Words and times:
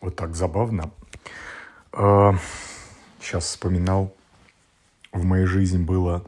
Вот 0.00 0.16
так 0.16 0.34
забавно. 0.34 0.90
Сейчас 1.92 2.40
а, 3.32 3.40
вспоминал, 3.40 4.14
в 5.12 5.24
моей 5.24 5.46
жизни 5.46 5.78
было 5.78 6.24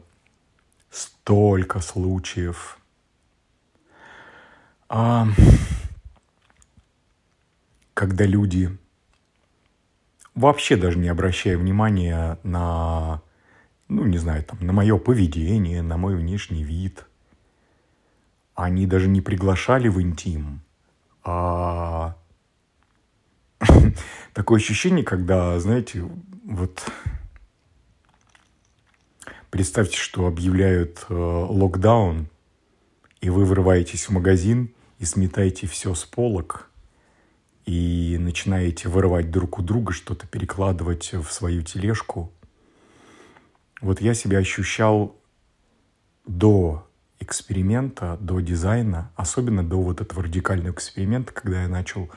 столько 0.89 1.79
случаев. 1.79 2.79
А, 4.89 5.27
когда 7.93 8.25
люди, 8.25 8.75
вообще 10.33 10.75
даже 10.75 10.97
не 10.97 11.09
обращая 11.09 11.57
внимания 11.57 12.39
на, 12.43 13.21
ну, 13.87 14.05
не 14.05 14.17
знаю, 14.17 14.43
там, 14.43 14.59
на 14.61 14.73
мое 14.73 14.97
поведение, 14.97 15.81
на 15.81 15.97
мой 15.97 16.15
внешний 16.15 16.63
вид, 16.63 17.05
они 18.55 18.87
даже 18.87 19.07
не 19.07 19.21
приглашали 19.21 19.87
в 19.87 20.01
интим, 20.01 20.61
а 21.23 22.15
такое 24.33 24.59
ощущение, 24.59 25.03
когда, 25.03 25.59
знаете, 25.59 26.03
вот 26.43 26.85
представьте, 29.49 29.97
что 29.97 30.27
объявляют 30.27 31.05
э, 31.09 31.13
локдаун, 31.13 32.27
и 33.21 33.29
вы 33.29 33.45
врываетесь 33.45 34.05
в 34.05 34.11
магазин 34.11 34.73
и 34.97 35.05
сметаете 35.05 35.67
все 35.67 35.93
с 35.93 36.05
полок 36.05 36.69
и 37.65 38.17
начинаете 38.19 38.89
вырывать 38.89 39.29
друг 39.29 39.59
у 39.59 39.61
друга 39.61 39.93
что-то, 39.93 40.25
перекладывать 40.25 41.13
в 41.13 41.31
свою 41.31 41.61
тележку. 41.61 42.31
Вот 43.81 44.01
я 44.01 44.13
себя 44.13 44.39
ощущал 44.39 45.15
до 46.25 46.87
эксперимента, 47.19 48.17
до 48.19 48.39
дизайна, 48.39 49.11
особенно 49.15 49.63
до 49.63 49.81
вот 49.81 50.01
этого 50.01 50.23
радикального 50.23 50.73
эксперимента, 50.73 51.33
когда 51.33 51.63
я 51.63 51.67
начал 51.67 52.09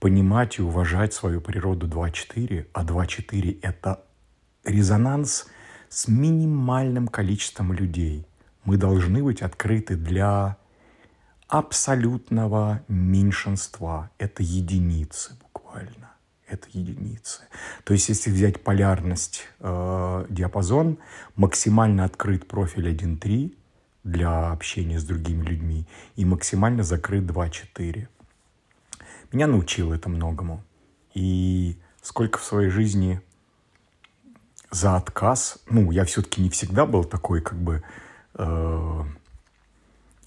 понимать 0.00 0.58
и 0.58 0.62
уважать 0.62 1.12
свою 1.12 1.40
природу 1.40 1.86
2.4, 1.86 2.66
а 2.72 2.84
2.4— 2.84 3.58
это 3.62 4.02
резонанс 4.64 5.46
с 5.88 6.08
минимальным 6.08 7.06
количеством 7.06 7.72
людей. 7.72 8.26
Мы 8.64 8.76
должны 8.78 9.22
быть 9.22 9.42
открыты 9.42 9.96
для 9.96 10.56
абсолютного 11.48 12.82
меньшинства. 12.88 14.10
Это 14.18 14.42
единицы 14.42 15.36
буквально. 15.42 16.12
Это 16.46 16.66
единицы. 16.72 17.42
То 17.84 17.92
есть, 17.92 18.08
если 18.08 18.30
взять 18.30 18.62
полярность, 18.62 19.46
э, 19.60 20.26
диапазон, 20.28 20.98
максимально 21.36 22.04
открыт 22.04 22.48
профиль 22.48 22.88
1.3 22.88 23.56
для 24.02 24.50
общения 24.50 24.98
с 24.98 25.04
другими 25.04 25.44
людьми 25.44 25.86
и 26.16 26.24
максимально 26.24 26.82
закрыт 26.82 27.24
2.4. 27.24 28.08
Меня 29.32 29.46
научил 29.46 29.92
это 29.92 30.08
многому. 30.08 30.62
И 31.14 31.78
сколько 32.02 32.38
в 32.38 32.44
своей 32.44 32.70
жизни 32.70 33.20
за 34.70 34.96
отказ, 34.96 35.58
ну, 35.68 35.90
я 35.90 36.04
все-таки 36.04 36.40
не 36.40 36.50
всегда 36.50 36.86
был 36.86 37.04
такой, 37.04 37.40
как 37.40 37.58
бы, 37.58 37.82
э, 38.34 39.04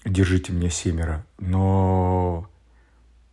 держите 0.04 0.52
меня 0.52 0.70
семеро, 0.70 1.24
но 1.38 2.48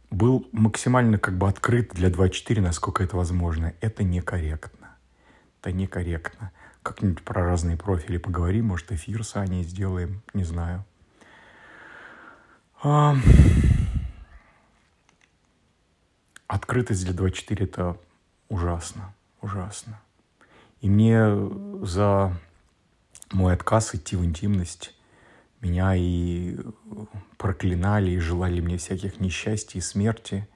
был 0.10 0.48
максимально 0.52 1.18
как 1.18 1.38
бы 1.38 1.48
открыт 1.48 1.92
для 1.94 2.10
2.4, 2.10 2.62
насколько 2.62 3.04
это 3.04 3.16
возможно. 3.16 3.74
Это 3.82 4.04
некорректно. 4.04 4.90
Это 5.62 5.72
некорректно. 5.72 6.52
Как-нибудь 6.84 7.24
про 7.24 7.46
разные 7.46 7.78
профили 7.78 8.18
поговорим, 8.18 8.68
может, 8.68 8.92
эфир 8.92 9.24
с 9.24 9.36
Аней 9.36 9.64
сделаем, 9.64 10.22
не 10.34 10.44
знаю. 10.44 10.84
А... 12.84 13.16
Открытость 16.72 17.04
для 17.04 17.14
2.4— 17.14 17.64
это 17.66 17.98
ужасно, 18.48 19.14
ужасно. 19.42 20.00
И 20.80 20.90
мне 20.90 21.28
за 21.86 22.34
мой 23.34 23.56
отказ 23.56 23.94
идти 23.94 24.16
в 24.16 24.24
интимность 24.24 24.96
меня 25.60 25.96
и 25.98 26.58
проклинали, 27.38 28.12
и 28.12 28.20
желали 28.20 28.62
мне 28.62 28.78
всяких 28.78 29.20
несчастий 29.20 29.80
и 29.80 29.82
смерти. 29.82 30.48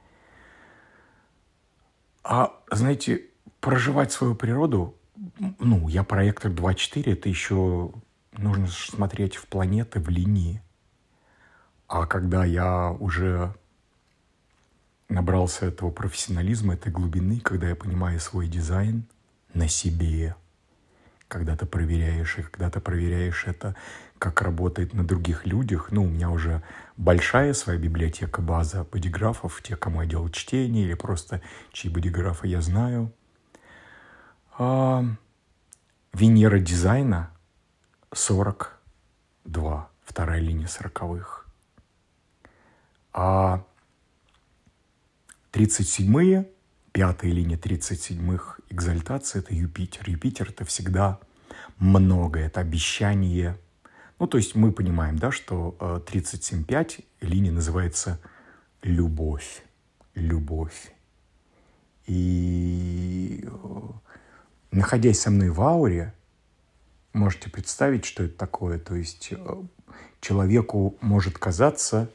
А, 2.24 2.54
знаете, 2.72 3.26
проживать 3.60 4.14
свою 4.14 4.36
природу 4.36 4.96
ну, 5.60 5.90
я 5.90 6.06
проектор 6.06 6.50
2.4, 6.50 7.12
это 7.12 7.28
еще 7.28 7.92
нужно 8.38 8.68
смотреть 8.68 9.36
в 9.36 9.48
планеты, 9.48 10.00
в 10.00 10.08
линии. 10.08 10.62
А 11.90 12.06
когда 12.06 12.46
я 12.46 12.92
уже 12.92 13.54
набрался 15.10 15.66
этого 15.68 15.92
профессионализма, 15.92 16.74
этой 16.74 16.92
глубины, 16.92 17.40
когда 17.40 17.70
я 17.70 17.76
понимаю 17.76 18.20
свой 18.20 18.48
дизайн 18.48 19.06
на 19.54 19.68
себе, 19.68 20.36
когда 21.28 21.56
ты 21.56 21.66
проверяешь 21.66 22.38
и 22.38 22.44
когда 22.44 22.70
ты 22.70 22.80
проверяешь 22.80 23.46
это, 23.46 23.76
как 24.20 24.42
работает 24.42 24.94
на 24.94 25.06
других 25.06 25.46
людях. 25.46 25.90
Ну, 25.92 26.04
у 26.04 26.08
меня 26.08 26.30
уже 26.30 26.64
большая 26.98 27.54
своя 27.54 27.78
библиотека, 27.80 28.42
база 28.42 28.84
бодиграфов, 28.84 29.62
те, 29.62 29.76
кому 29.76 30.02
я 30.02 30.08
делал 30.08 30.30
чтение, 30.30 30.86
или 30.86 30.94
просто 30.94 31.42
чьи 31.72 31.92
бодиграфы 31.92 32.48
я 32.48 32.62
знаю– 32.62 33.12
а, 34.58 35.04
Венера 36.14 36.60
дизайна 36.60 37.30
42, 38.14 39.90
вторая 40.06 40.40
линия 40.40 40.68
сороковых. 40.68 41.46
А 43.12 43.66
37-е, 45.56 46.50
пятая 46.92 47.32
линия 47.32 47.58
37-х 47.58 48.58
экзальтации– 48.70 49.40
это 49.40 49.56
Юпитер. 49.56 50.10
Юпитер– 50.10 50.50
это 50.50 50.66
всегда 50.66 51.18
много, 51.78 52.42
это 52.42 52.60
обещание. 52.60 53.58
Ну, 54.20 54.28
то 54.28 54.38
есть 54.38 54.56
мы 54.56 54.74
понимаем, 54.74 55.18
да, 55.18 55.32
что 55.32 55.78
37.5 55.80 57.00
э, 57.22 57.26
линия 57.26 57.54
называется 57.54 58.20
любовь. 58.84 59.64
Любовь. 60.14 60.92
И 62.06 63.46
э, 63.48 63.80
находясь 64.72 65.22
со 65.22 65.32
мной 65.32 65.52
в 65.52 65.62
ауре, 65.62 66.14
можете 67.14 67.50
представить, 67.50 68.04
что 68.04 68.24
это 68.24 68.38
такое. 68.38 68.78
То 68.78 68.96
есть 68.96 69.30
э, 69.32 69.64
человеку 70.20 70.98
может 71.00 71.38
казаться, 71.38 72.10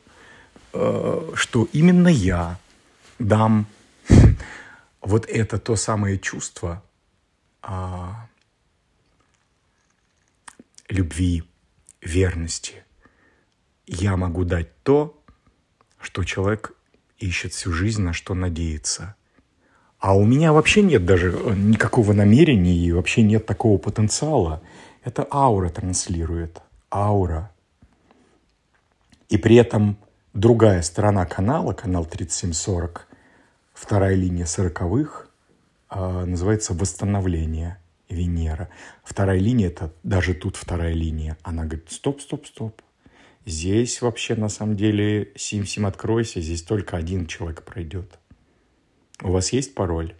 что 0.72 1.66
именно 1.72 2.06
я 2.06 2.58
дам 3.20 3.66
вот 5.00 5.26
это 5.26 5.58
то 5.58 5.76
самое 5.76 6.18
чувство 6.18 6.82
а, 7.62 8.28
любви, 10.88 11.44
верности. 12.02 12.82
Я 13.86 14.16
могу 14.16 14.44
дать 14.44 14.82
то, 14.82 15.22
что 16.00 16.24
человек 16.24 16.72
ищет 17.18 17.52
всю 17.52 17.72
жизнь, 17.72 18.02
на 18.02 18.12
что 18.12 18.34
надеется– 18.34 19.14
а 20.00 20.16
у 20.16 20.24
меня 20.24 20.54
вообще 20.54 20.80
нет 20.80 21.04
даже 21.04 21.30
э, 21.30 21.54
никакого 21.54 22.14
намерения 22.14 22.74
и 22.74 22.90
вообще 22.90 23.22
нет 23.22 23.44
такого 23.44 23.76
потенциала. 23.76 24.62
Это 25.04 25.26
аура 25.30 25.68
транслирует. 25.68 26.62
Аура. 26.90 27.50
И 29.28 29.36
при 29.36 29.56
этом 29.56 29.98
другая 30.32 30.80
сторона 30.80 31.26
канала, 31.26 31.74
канал 31.74 32.06
3740, 32.06 33.06
вторая 33.80 34.14
линия 34.14 34.44
сороковых, 34.44 35.30
э, 35.90 36.24
называется 36.26 36.74
«Восстановление 36.74 37.78
Венера». 38.10 38.68
Вторая 39.02 39.38
линия– 39.38 39.68
это 39.68 39.90
даже 40.02 40.34
тут 40.34 40.56
вторая 40.56 40.92
линия. 40.92 41.38
Она 41.42 41.64
говорит, 41.64 41.90
стоп, 41.90 42.20
стоп, 42.20 42.46
стоп. 42.46 42.82
Здесь 43.46 44.02
вообще 44.02 44.34
на 44.34 44.50
самом 44.50 44.76
деле 44.76 45.32
сим-сим 45.34 45.86
откройся, 45.86 46.42
здесь 46.42 46.62
только 46.62 46.98
один 46.98 47.26
человек 47.26 47.62
пройдет. 47.62 48.18
У 49.22 49.30
вас 49.30 49.50
есть 49.54 49.74
пароль? 49.74 50.14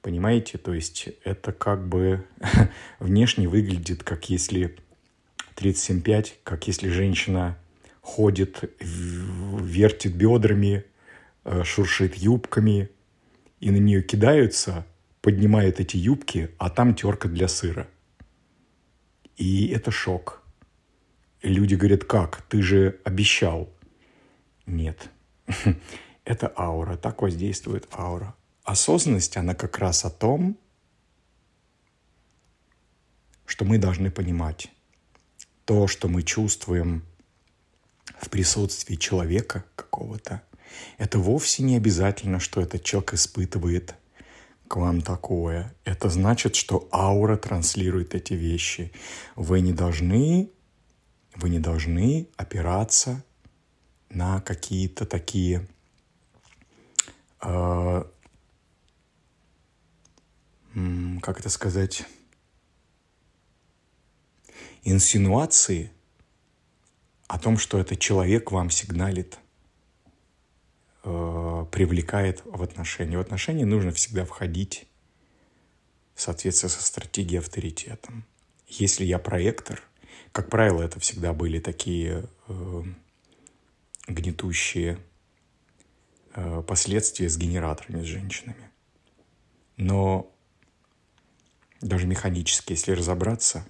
Понимаете, 0.00 0.56
то 0.56 0.72
есть 0.72 1.10
это 1.22 1.52
как 1.52 1.86
бы 1.86 2.24
внешне 2.98 3.46
выглядит, 3.46 4.02
как 4.02 4.30
если 4.30 4.78
37.5, 5.56 6.32
как 6.44 6.66
если 6.66 6.88
женщина 6.88 7.58
ходит, 8.00 8.74
вертит 8.80 10.14
бедрами, 10.14 10.86
шуршит 11.64 12.14
юбками, 12.16 12.90
и 13.60 13.70
на 13.70 13.76
нее 13.76 14.02
кидаются, 14.02 14.86
поднимают 15.20 15.80
эти 15.80 15.96
юбки, 15.96 16.50
а 16.58 16.68
там 16.68 16.94
терка 16.94 17.28
для 17.28 17.48
сыра. 17.48 17.88
И 19.36 19.68
это 19.68 19.90
шок. 19.90 20.42
И 21.40 21.48
люди 21.48 21.74
говорят, 21.74 22.04
как? 22.04 22.42
Ты 22.42 22.62
же 22.62 23.00
обещал. 23.04 23.72
Нет. 24.66 25.10
это 26.24 26.52
аура, 26.56 26.96
так 26.96 27.22
воздействует 27.22 27.88
аура. 27.92 28.34
Осознанность, 28.64 29.36
она 29.36 29.54
как 29.54 29.78
раз 29.78 30.04
о 30.04 30.10
том, 30.10 30.56
что 33.44 33.64
мы 33.64 33.78
должны 33.78 34.10
понимать 34.10 34.70
то, 35.64 35.86
что 35.86 36.08
мы 36.08 36.22
чувствуем 36.22 37.04
в 38.20 38.28
присутствии 38.30 38.94
человека 38.96 39.64
какого-то, 39.74 40.42
это 40.98 41.18
вовсе 41.18 41.62
не 41.62 41.76
обязательно, 41.76 42.40
что 42.40 42.60
этот 42.60 42.82
человек 42.84 43.14
испытывает 43.14 43.94
к 44.68 44.76
вам 44.76 45.02
такое. 45.02 45.74
Это 45.84 46.08
значит, 46.08 46.56
что 46.56 46.88
аура 46.92 47.36
транслирует 47.36 48.14
эти 48.14 48.34
вещи. 48.34 48.92
Вы 49.36 49.60
не 49.60 49.72
должны, 49.72 50.50
вы 51.36 51.50
не 51.50 51.58
должны 51.58 52.28
опираться 52.36 53.22
на 54.08 54.40
какие-то 54.40 55.06
такие 55.06 55.66
э, 57.42 58.04
как 61.20 61.38
это 61.40 61.50
сказать, 61.50 62.04
инсинуации 64.84 65.92
о 67.28 67.38
том, 67.38 67.58
что 67.58 67.78
этот 67.78 67.98
человек 67.98 68.50
вам 68.52 68.70
сигналит, 68.70 69.38
э, 71.04 71.66
привлекает 71.70 72.42
в 72.44 72.62
отношения. 72.62 73.16
В 73.16 73.20
отношения 73.20 73.64
нужно 73.64 73.92
всегда 73.92 74.24
входить 74.24 74.86
в 76.14 76.20
соответствии 76.20 76.68
со 76.68 76.82
стратегией 76.82 77.38
авторитетом. 77.38 78.24
Если 78.68 79.04
я 79.04 79.18
проектор, 79.18 79.82
как 80.32 80.48
правило, 80.48 80.82
это 80.82 81.00
всегда 81.00 81.32
были 81.32 81.58
такие 81.58 82.24
э, 82.48 82.82
гнетущие 84.08 84.98
э, 86.34 86.62
последствия 86.66 87.28
с 87.28 87.36
генераторами, 87.36 88.02
с 88.02 88.06
женщинами. 88.06 88.70
Но 89.76 90.32
даже 91.80 92.06
механически, 92.06 92.72
если 92.72 92.92
разобраться, 92.92 93.66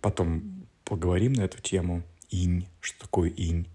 потом 0.00 0.66
поговорим 0.84 1.32
на 1.32 1.42
эту 1.42 1.60
тему, 1.60 2.02
инь, 2.30 2.66
что 2.80 3.00
такое 3.00 3.30
инь, 3.30 3.68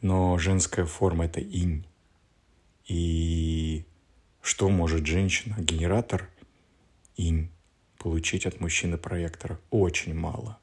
но 0.00 0.38
женская 0.38 0.84
форма– 0.84 1.24
это 1.26 1.40
инь. 1.40 1.86
И 2.86 3.84
что 4.40 4.68
может 4.68 5.06
женщина, 5.06 5.56
генератор, 5.58 6.28
инь, 7.16 7.50
получить 7.98 8.46
от 8.46 8.60
мужчины-проектора? 8.60 9.60
Очень 9.70 10.14
мало. 10.14 10.58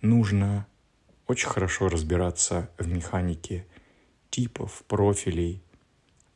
Нужно 0.00 0.66
очень 1.26 1.48
хорошо 1.48 1.88
разбираться 1.88 2.70
в 2.78 2.88
механике 2.88 3.66
типов, 4.30 4.82
профилей, 4.88 5.62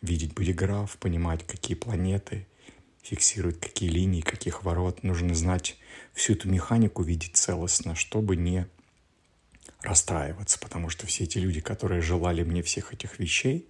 видеть 0.01 0.35
бодиграф, 0.35 0.97
понимать, 0.99 1.47
какие 1.47 1.77
планеты– 1.77 2.47
фиксирует 3.09 3.59
какие 3.59 3.89
линии, 3.89 4.21
каких 4.21 4.65
ворот. 4.65 5.03
Нужно 5.03 5.35
знать 5.35 5.79
всю 6.13 6.35
эту 6.35 6.49
механику, 6.49 7.03
видеть 7.03 7.37
целостно, 7.37 7.95
чтобы 7.95 8.37
не 8.37 8.67
расстраиваться, 9.83 10.59
потому 10.59 10.91
что 10.91 11.07
все 11.07 11.25
эти 11.25 11.39
люди, 11.39 11.61
которые 11.61 12.01
желали 12.01 12.43
мне 12.43 12.63
всех 12.63 12.93
этих 12.93 13.19
вещей, 13.19 13.69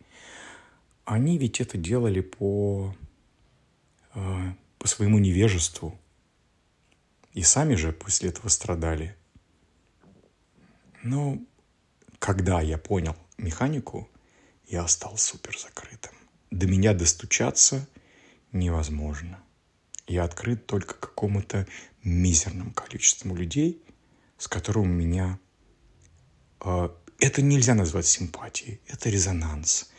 они 1.05 1.39
ведь 1.39 1.61
это 1.61 1.79
делали 1.79 2.21
по, 2.21 2.95
э, 4.15 4.53
по 4.79 4.89
своему 4.89 5.19
невежеству. 5.19 5.99
И 7.33 7.43
сами 7.43 7.75
же 7.75 7.93
после 7.93 8.31
этого 8.31 8.49
страдали. 8.49 9.17
Но 11.03 11.39
когда 12.19 12.61
я 12.61 12.79
понял 12.79 13.17
механику, 13.37 14.09
я 14.67 14.87
стал 14.89 15.17
супер 15.17 15.57
закрытым. 15.59 16.13
До 16.51 16.67
меня 16.67 16.95
достучаться 16.95 17.89
невозможно. 18.53 19.39
Я 20.07 20.25
открыт 20.25 20.67
только 20.67 20.95
какому-то 20.95 21.67
мизерному 22.03 22.73
количеству 22.73 23.35
людей, 23.35 23.83
с 24.39 24.49
которым 24.49 24.85
у 24.85 24.95
меня... 24.95 25.39
Э, 26.61 26.91
это 27.19 27.43
нельзя 27.43 27.75
назвать 27.75 28.07
симпатией, 28.07 28.81
это 28.87 29.11
резонанс. 29.11 29.91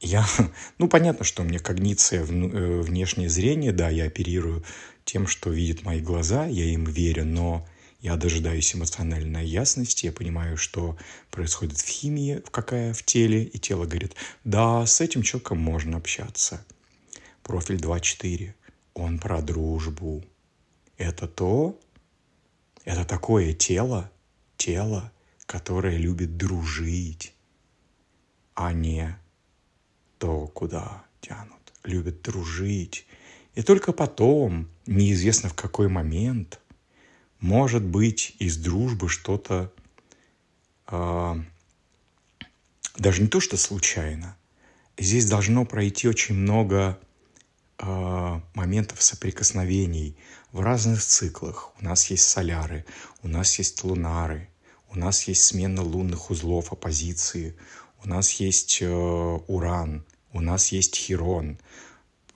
Я, 0.00 0.26
ну, 0.78 0.88
понятно, 0.88 1.24
что 1.24 1.42
у 1.42 1.44
меня 1.44 1.58
когниция, 1.58 2.20
э, 2.22 2.80
внешнее 2.80 3.28
зрение, 3.28 3.72
да, 3.72 3.88
я 3.88 4.04
оперирую 4.04 4.64
тем, 5.04 5.26
что 5.26 5.50
видят 5.50 5.84
мои 5.84 6.00
глаза, 6.00 6.46
я 6.46 6.64
им 6.64 6.84
верю, 6.84 7.24
но 7.24 7.66
я 8.00 8.16
дожидаюсь 8.16 8.74
эмоциональной 8.74 9.46
ясности, 9.46 10.06
я 10.06 10.12
понимаю, 10.12 10.56
что 10.56 10.96
происходит 11.30 11.78
в 11.78 11.88
химии, 11.88 12.42
какая 12.50 12.92
в 12.92 13.02
теле, 13.02 13.42
и 13.42 13.58
тело 13.58 13.86
говорит, 13.86 14.14
да, 14.44 14.86
с 14.86 15.00
этим 15.00 15.22
человеком 15.22 15.58
можно 15.58 15.96
общаться– 15.96 16.64
профиль 17.48 17.76
2.4. 17.76 18.52
Он 18.94 19.18
про 19.18 19.40
дружбу. 19.40 20.22
Это 20.98 21.26
то, 21.26 21.80
это 22.84 23.04
такое 23.06 23.54
тело, 23.54 24.10
тело, 24.58 25.10
которое 25.48 25.96
любит 25.96 26.36
дружить, 26.36 27.34
а 28.54 28.74
не 28.74 29.18
то, 30.18 30.46
куда 30.46 31.06
тянут. 31.22 31.72
Любит 31.84 32.20
дружить. 32.20 33.06
И 33.54 33.62
только 33.62 33.92
потом, 33.92 34.68
неизвестно 34.86 35.48
в 35.48 35.54
какой 35.54 35.88
момент, 35.88 36.60
может 37.40 37.82
быть 37.82 38.36
из 38.38 38.58
дружбы 38.58 39.08
что-то 39.08 39.72
э, 40.88 41.34
даже 42.98 43.22
не 43.22 43.28
то, 43.28 43.40
что 43.40 43.56
случайно. 43.56 44.36
Здесь 44.98 45.24
должно 45.24 45.64
пройти 45.64 46.08
очень 46.08 46.34
много 46.34 47.00
э, 47.78 48.40
моментов 48.52 49.00
соприкосновений 49.00 50.14
в 50.52 50.60
разных 50.60 51.02
циклах. 51.02 51.72
У 51.80 51.84
нас 51.84 52.10
есть 52.10 52.28
соляры, 52.28 52.84
у 53.22 53.28
нас 53.28 53.58
есть 53.58 53.82
лунары, 53.82 54.50
у 54.90 54.98
нас 54.98 55.24
есть 55.24 55.44
смена 55.44 55.82
лунных 55.82 56.30
узлов 56.30 56.72
оппозиции, 56.72 57.56
у 58.04 58.08
нас 58.08 58.32
есть 58.32 58.78
э, 58.80 58.86
Уран, 58.88 60.04
у 60.32 60.40
нас 60.40 60.72
есть 60.72 60.96
Хирон. 60.96 61.58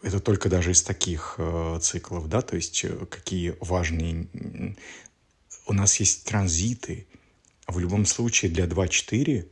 Это 0.02 0.18
только 0.20 0.48
даже 0.48 0.72
из 0.72 0.82
таких 0.82 1.36
э, 1.38 1.78
циклов, 1.80 2.28
да, 2.28 2.42
то 2.42 2.56
есть 2.56 2.84
э, 2.84 3.06
какие 3.06 3.56
важные... 3.60 4.26
У 5.66 5.72
нас 5.72 6.00
есть 6.00 6.24
транзиты. 6.24 7.06
В 7.68 7.78
любом 7.78 8.04
случае 8.06 8.50
для 8.50 8.64
2.4 8.64 9.50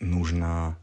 нужно 0.00 0.76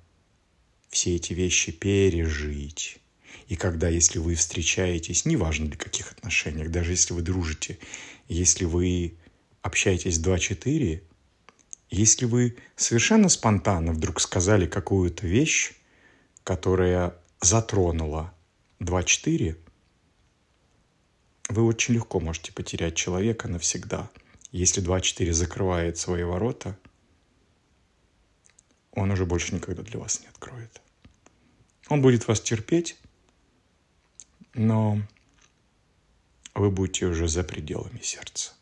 все 0.89 1.15
эти 1.15 1.33
вещи 1.33 1.73
пережить 1.73 3.01
и 3.47 3.55
когда, 3.55 3.89
если 3.89 4.19
вы 4.19 4.35
встречаетесь, 4.35 5.25
неважно 5.25 5.67
для 5.67 5.77
каких 5.77 6.11
отношениях, 6.11 6.71
даже 6.71 6.91
если 6.91 7.13
вы 7.13 7.21
дружите, 7.21 7.77
если 8.27 8.65
вы 8.65 9.15
общаетесь 9.65 10.19
2-4, 10.19 11.01
если 11.89 12.25
вы 12.25 12.55
совершенно 12.75 13.29
спонтанно 13.29 13.93
вдруг 13.93 14.21
сказали 14.21 14.67
какую-то 14.67 15.25
вещь, 15.25 15.73
которая 16.43 17.15
затронула 17.41 18.31
2-4, 18.79 19.57
вы 21.49 21.63
очень 21.63 21.95
легко 21.95 22.19
можете 22.19 22.53
потерять 22.53 22.95
человека 22.95 23.47
навсегда. 23.47 24.11
Если 24.51 24.83
2-4 24.83 25.31
закрывает 25.33 25.97
свои 25.97 26.23
ворота, 26.23 26.77
он 28.91 29.09
уже 29.09 29.25
больше 29.25 29.55
никогда 29.55 29.81
для 29.81 29.99
вас 29.99 30.21
не 30.21 30.27
откроет. 30.27 30.79
Он 31.89 32.03
будет 32.03 32.27
вас 32.27 32.39
терпеть, 32.39 32.97
но 34.53 35.01
вы 36.53 36.69
будете 36.69 37.07
уже 37.07 37.27
за 37.27 37.43
пределами 37.43 37.99
сердца. 38.01 38.54